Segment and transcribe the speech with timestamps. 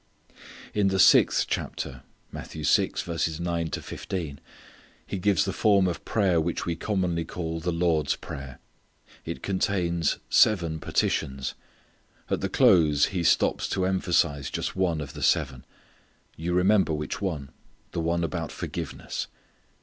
[0.73, 2.01] In the sixth chapter
[2.33, 2.39] He
[5.19, 8.57] gives the form of prayer which we commonly call the Lord's prayer.
[9.25, 11.53] It contains seven petitions.
[12.31, 15.65] At the close He stops to emphasize just one of the seven.
[16.35, 17.51] You remember which one;
[17.91, 19.27] the one about forgiveness.